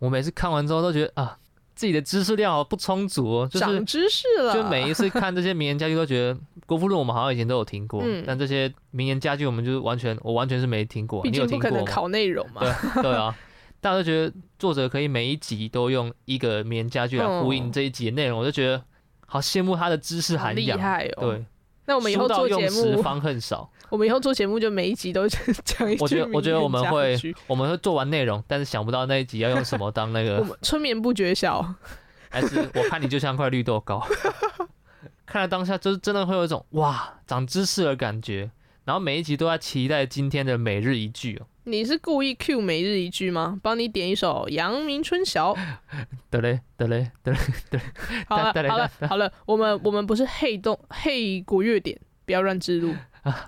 [0.00, 1.38] 我每次看完之后都觉得啊，
[1.74, 4.52] 自己的知识量好不充足哦，就是长知识了。
[4.52, 6.34] 就每一次看这些名言佳句都觉得
[6.66, 11.22] 《国富论》我们好像以前都有听过，嗯、但这些名言佳句我们就是完全我完全是没听过。
[11.22, 11.92] 毕竟不可能你有听过吗？
[11.94, 12.60] 考内容嘛。
[12.60, 13.34] 对对啊。
[13.86, 18.82] 大家都觉得作者可以每一集都用一个名言佳句来呼应这一集的内容，我就觉得
[19.26, 21.30] 好羡慕他的知识涵养，厉害哦。
[21.30, 21.44] 对，
[21.84, 23.70] 那我们以后做节目，方恨少。
[23.88, 26.02] 我们以后做节目就每一集都讲一句。
[26.02, 27.16] 我觉得，我觉得我们会，
[27.46, 30.38] 我们会做完内容，但是想不到那一集要用什么当那个。
[30.42, 31.64] 我们春眠不觉晓，
[32.28, 34.04] 还是我看你就像块绿豆糕。
[35.24, 38.50] 看了当下，就是真的会有一种哇，长知识的感觉。
[38.84, 41.46] 然后每一集都在期待今天的每日一句哦。
[41.68, 43.58] 你是故意 Q 每日一句吗？
[43.60, 45.52] 帮你点一首《阳明春晓》。
[46.30, 47.38] 得嘞，得嘞，得嘞，
[47.68, 47.84] 得嘞。
[48.28, 52.94] 好了，好了，好了，我们我们不是黑洞黑国乐典，不要乱植入。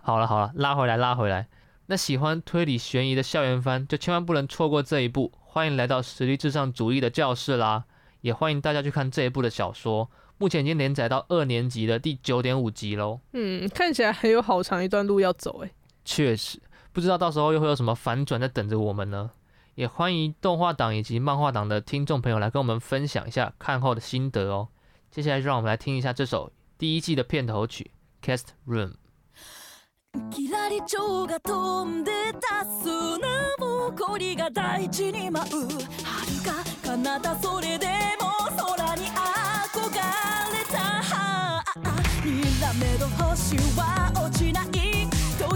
[0.02, 1.46] 好了好了，拉回来拉回来。
[1.86, 5.30] 那喜欢推理悬疑的校园番，就千万不能错过这一部。
[5.44, 7.84] 欢迎来到实力至上主义的教室啦！
[8.22, 13.20] 也欢迎大家去看这一部的小说，目前已经连载到二年级的第九点五集喽。
[13.32, 15.70] 嗯，看起来还有好长一段路要走哎。
[16.04, 16.60] 确实。
[16.98, 19.30] 不知道到时候又会有什么反转在等着我们呢？
[19.76, 24.66] 也欢迎动画党以及漫画党的听众朋友来跟我们分享一下看后的心得哦。
[25.08, 28.94] 接下来就让我们来听一下这首第一季的片头曲 castroom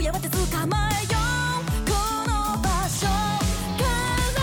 [0.05, 0.19] この
[2.61, 4.43] 場所から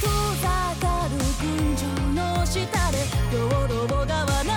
[0.00, 0.06] 遠
[1.08, 2.60] る群青の下
[2.92, 2.96] で
[3.32, 3.36] 道
[3.66, 4.55] 路を川な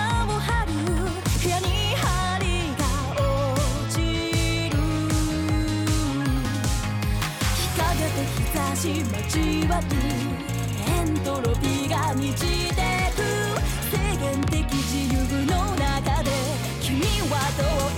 [8.82, 9.02] エ
[11.04, 12.80] ントロピーが満ちて
[13.14, 13.20] く。
[13.90, 16.30] 制限的自由の中で
[16.80, 17.89] 君はどう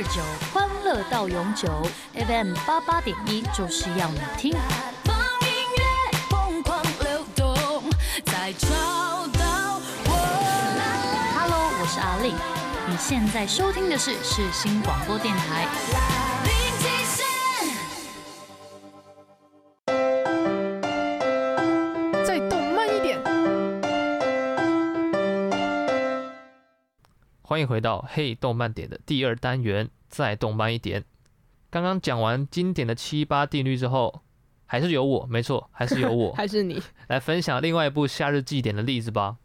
[0.00, 1.68] 二九，欢乐到永久
[2.14, 4.56] ；FM 八八点一，就是要你听。
[5.04, 7.84] 放音乐疯狂流动，
[8.24, 8.66] 再找
[9.38, 10.10] 到我。
[11.38, 12.34] Hello，我是阿令，
[12.88, 15.68] 你现在收听的是世新广播电台。
[27.60, 31.04] 欢迎回到《嘿动漫点》的第二单元，再动漫一点。
[31.68, 34.22] 刚刚讲完经典的七八定律之后，
[34.64, 39.36] 还是有我，没错，还是有我 还是你来分享另外一部夏日祭典的例子吧。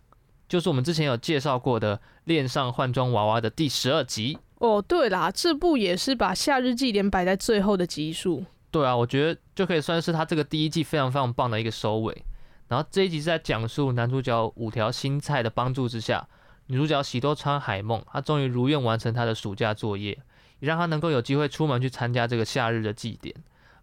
[0.48, 4.38] 就是我们之前有介绍过的《恋上换装娃娃》的第十二集。
[4.60, 8.46] 哦，对啦，这部也是把夏日祭典摆在最后的集数。
[8.72, 12.24] 对啊，我觉得就可以算是他这个第一季非常非常棒的一个收尾。
[12.70, 16.26] 然后这一集是在讲述男主角五条新菜的帮助之下，
[16.68, 20.18] 女主角喜多川海梦，她终于如愿完成她的暑假作业，
[20.60, 23.36] 也让她能够有机会出门去参加这个夏日的祭典。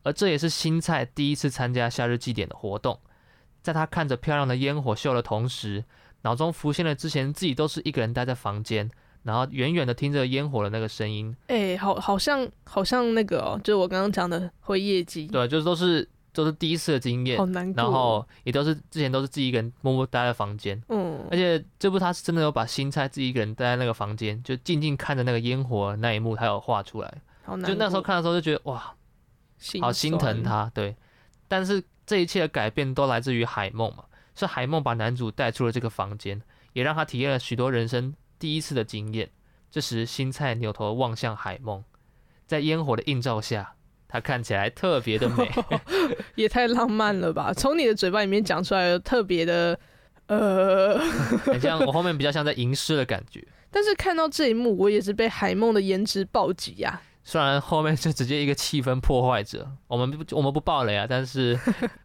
[0.03, 2.99] 而这也是新菜第一次参加夏日祭典的活动。
[3.63, 5.85] 在她看着漂亮的烟火秀的同时，
[6.23, 8.91] 脑中浮现了之前自己都是一个人待在房间，
[9.23, 11.37] 然后远远的听着烟火的那个声音。
[11.47, 15.29] 哎，好，好像，好像那个哦，就是我刚刚讲的灰夜姬。
[15.29, 16.09] 对，就是都是。
[16.33, 28.95] 都是第一次的经验，好难过，然后也都是之前都是自己一个人默默待在房间，嗯，而且这部他是真的有把新菜自己一个人待在那个房间，就静静看着那个烟火那一幕，他有画出来，好难，就那时候看的时候就觉得哇，
[29.81, 30.97] 好心疼他，对，
[31.49, 34.05] 但是这一切的改变都来自于海梦嘛，
[34.35, 36.41] 是海梦把男主带出了这个房间，
[36.73, 39.31] 也让他体验了许多人生第一次的经验。
[39.71, 41.85] 这时新菜扭头望向海梦，
[42.47, 43.75] 在烟火的映照下。
[44.13, 45.51] 它看起来特别的美，
[46.37, 47.51] 也太浪漫了吧！
[47.55, 49.79] 从你的嘴巴里面讲出来，特别的，
[50.27, 50.99] 呃，
[51.47, 53.43] 很像我后面比较像在吟诗的感觉。
[53.73, 57.01] 但是看到这一幕，我也是被海梦的颜值暴击呀。
[57.25, 61.59] 虽然后面就直接一个气氛破坏者，我们不我们不爆雷啊，但是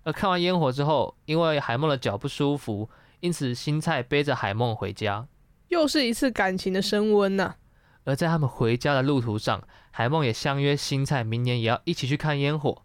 [0.03, 2.89] 呃看完烟火之后，因为海梦的脚不舒服，
[3.19, 5.27] 因此新菜背着海梦回家，
[5.67, 7.55] 又是一次感情的升温呐。
[8.07, 12.83] 而在他们回家的路途上，海梦也相约新菜明年也要一起去看烟火。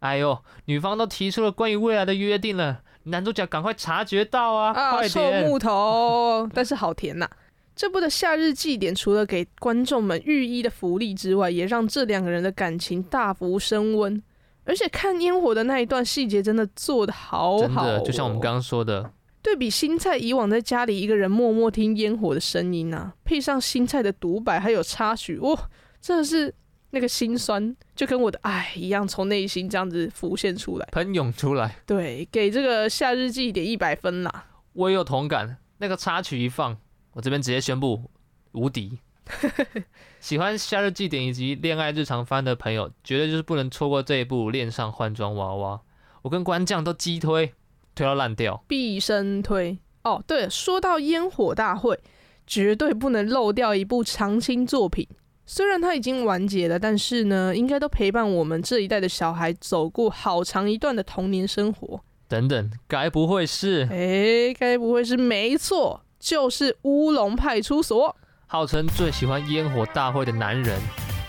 [0.00, 4.72] 哎呦，女方都提出了关于未来的约定了，男主角赶快察觉到啊！
[4.72, 5.08] 啊，快点！
[5.08, 7.30] 瘦木头，但是好甜呐、啊。
[7.76, 14.20] 这部的夏日祭典除了给观众们寓意的福利之外，也让这两个人的感情大幅升温。
[14.64, 19.12] 而且看烟火的那一段细节真的做得好好、哦，真的就像我们刚刚说的。
[19.44, 25.68] 对比新菜以往在家里一个人默默听烟火的声音啊，配上新菜的独白还有插曲，哇，
[26.00, 26.52] 真的是
[26.92, 31.76] 那个心酸就跟我的爱一样，从内心这样子浮现出来，喷涌出来。
[31.84, 34.46] 对，给这个夏日祭点一百分啦。
[34.72, 36.78] 我也有同感，那个插曲一放，
[37.12, 38.10] 我这边直接宣布
[38.52, 38.98] 无敌。
[40.20, 45.76] 喜欢夏日祭典以及恋爱日常番的朋友，绝对就是不能错过这一部《恋上换装娃娃》。
[46.22, 47.52] 我跟官将都激推，
[47.94, 49.78] 推到烂掉，毕生推。
[50.02, 51.98] 哦，对了，说到烟火大会，
[52.46, 55.08] 绝对不能漏掉一部长青作品。
[55.46, 62.00] 虽然它已经完结了，但是呢，应该都陪伴我们这一代的小孩走过好长一段的童年生活。
[62.26, 63.86] 等等，该不会是？
[63.90, 65.16] 哎，该不会是？
[65.16, 68.08] 没错，就是《乌龙派出所》。
[68.46, 70.78] 号称最喜欢烟火大会的男人，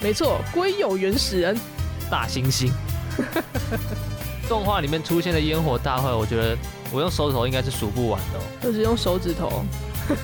[0.02, 1.58] 没错，归有原始人，
[2.10, 2.72] 大猩猩。
[4.48, 6.58] 动画里面出现的烟火大会，我觉得
[6.92, 8.42] 我用手指头应该是数不完的哦。
[8.62, 9.64] 就是用手指头，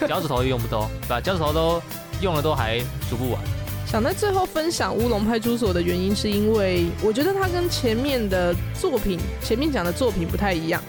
[0.07, 1.81] 脚趾头也用不到， 把脚趾头都
[2.21, 3.41] 用了都还数不完。
[3.87, 10.81] 想在最后分享乌龙派出所的原因，是因为我觉得它跟前面的作品，前面讲的作品不太一样。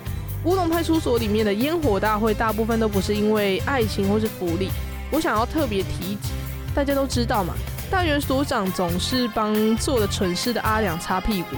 [0.45, 4.71] 乌龙派出所里面的烟火大会，大部分都不是因为爱情或是福利。
[5.11, 6.31] 我想要特别提及，
[6.75, 7.55] 大家都知道嘛，
[7.91, 11.57] 大元所长总是帮做了蠢事的阿良擦屁股。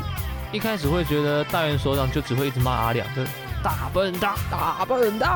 [0.54, 3.24] 一开始会觉得大元所长就只会一直骂阿良，就
[3.60, 5.28] 大笨蛋，大笨蛋，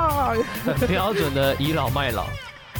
[0.65, 2.29] 很标准的倚老卖老，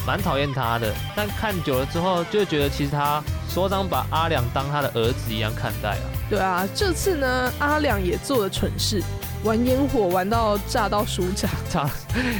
[0.07, 0.95] 蛮讨厌他的。
[1.13, 6.05] 但看久了之后，就觉得其实他所长把阿良当他的儿子一样看待啊。
[6.29, 9.03] 对啊，这次呢，阿良也做了蠢事。
[9.43, 11.89] 玩烟火玩到炸到署长， 炸，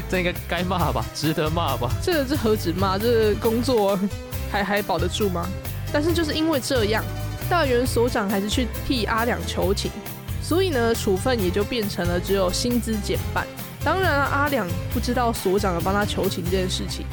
[0.10, 1.92] 这应该该骂吧，值得骂吧？
[2.02, 4.00] 这个是何止骂，这个工作
[4.50, 5.46] 还还保得住吗？
[5.92, 7.04] 但是就是因为这样，
[7.50, 9.92] 大元所长还是去替阿两求情，
[10.42, 13.46] 所以呢，处分也就变成了只有薪资减半。
[13.84, 17.06] 当然了，阿两不知道所长有帮他求情这件事情，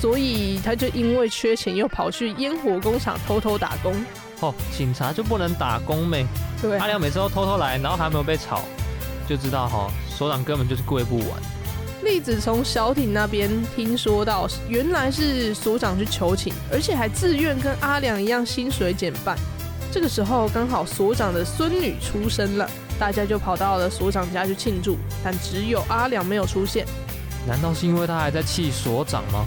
[0.00, 3.94] 所以他就因为缺钱又跑去烟火工厂偷偷打工。
[4.40, 6.26] 哦，警察就不能打工咩？
[6.62, 8.62] 对，阿良每次都偷偷来，然后还没有被炒。
[9.28, 11.28] 就知道哈，所长根本就是跪不完。
[12.02, 19.38] 栗子从小艇那边听说到，原来是所长去求情，而且还自愿跟阿良一样薪水减半。
[19.94, 22.68] 这个时候刚好所长的孙女出生了，
[22.98, 26.84] 大家就跑到了所长家去庆祝，但只有阿良没有出现。
[27.46, 29.46] 难道是因为他还在气所长吗？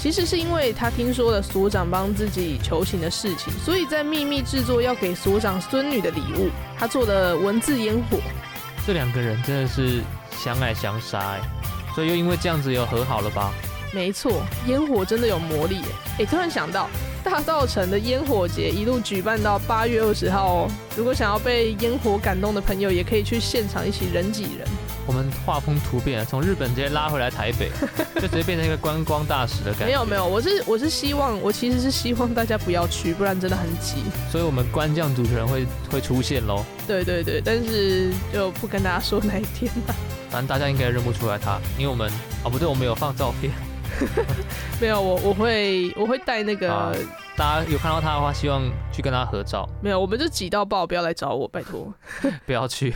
[0.00, 8.18] 其实是因为他听说了所长帮自己求情的事情，所以在秘密制作要给所长孙女的礼物，他做的文字烟火。
[8.84, 10.02] 这两个人真的是
[10.36, 11.40] 相爱相杀哎，
[11.94, 13.52] 所以又因为这样子又和好了吧？
[13.94, 15.80] 没错，烟火真的有魔力
[16.18, 16.24] 哎！
[16.26, 16.90] 突然想到，
[17.22, 20.70] 大稻城的烟火节一路举办到八月二十号哦。
[20.96, 24.66] 如果想要被烟火感动的朋友，也可以去现场一起人挤人。
[25.06, 27.70] 我们画风突变，从日本直接拉回来台北，
[28.20, 29.86] 就直接变成一个观光大使的感觉。
[29.86, 34.02] 没有没有，我是我是希望，我其实是希望大家不要去，不然真的很挤。
[34.32, 36.64] 所以我们官将主持人会会出现喽。
[36.86, 39.94] 对对对，但是就不跟大家说哪一天了。
[40.30, 42.10] 反正大家应该认不出来他，因为我们
[42.42, 43.52] 哦不对，我们有放照片。
[44.80, 46.92] 没有，我我会我会带那个、啊。
[47.36, 49.68] 大家有看到他的话，希望去跟他合照。
[49.82, 51.92] 没有，我们就挤到爆，不要来找我，拜托。
[52.46, 52.94] 不要去。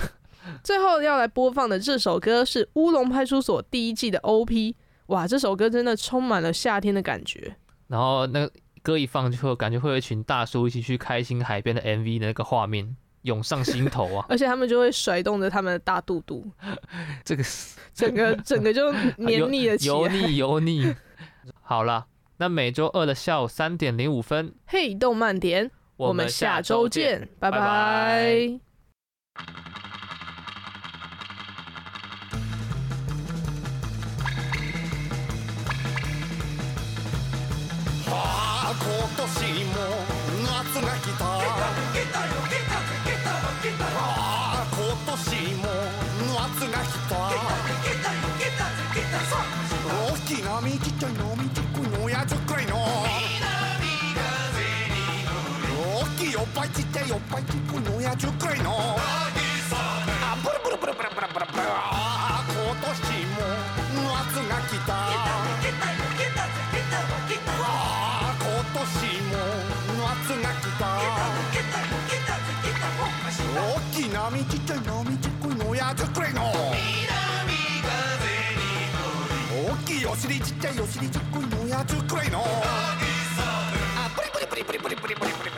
[0.62, 4.76] 最后要来播放的这首歌是《乌龙派出所》第一季的 OP。
[5.06, 7.56] 哇，这首歌真的充满了夏天的感觉。
[7.88, 14.26] 然后那个歌一放，就感觉会有一群大叔一起去开心海边的 MV 的那个画面涌上心头啊！
[14.30, 16.46] 而且他们就会甩动着他们的大肚肚，
[17.24, 17.42] 这个
[17.92, 20.94] 整个 整个就黏腻了起来，油腻油腻。
[21.62, 22.06] 好了，
[22.38, 27.58] 那每周二的下午三点零五分，嘿，动漫点，我们下周见，拜拜。
[27.58, 28.60] 拜
[29.34, 29.87] 拜。
[50.98, 51.78] ちいのみちのく
[52.66, 52.74] の。
[55.94, 58.00] 大きいおっぱいちっちゃいおっぱいちくの
[58.32, 58.96] くの。
[58.98, 62.90] あブルブルブルブルブルブルブル今年
[63.30, 63.46] も
[64.10, 64.98] 夏が来た。
[73.54, 76.52] 大きなみちっちゃいのみちくのやつくいの。
[80.06, 82.42] お尻ちっちゃいお尻ちっこいのやつくらいの。
[82.44, 82.96] あ
[84.14, 85.57] プリプリプリプリプリプリプリプ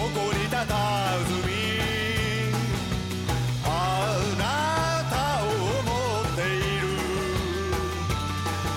[0.00, 1.52] 誇りたたずみ
[3.66, 3.68] あ
[4.38, 5.46] なたを
[5.80, 5.88] 思
[6.22, 6.88] っている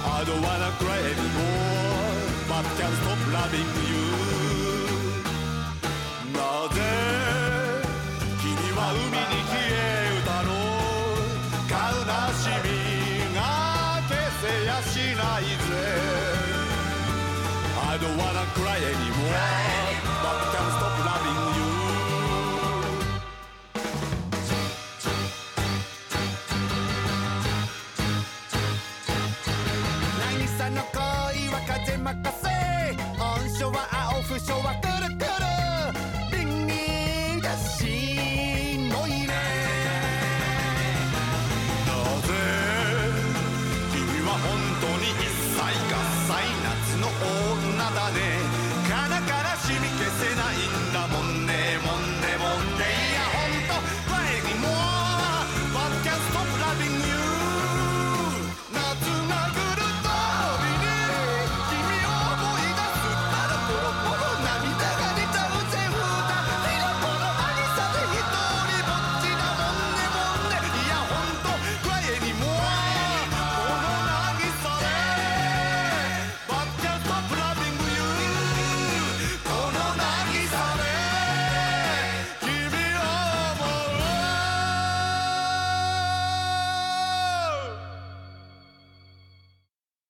[0.06, 1.64] I don't wanna cry anymore
[2.50, 3.83] But can't stop loving you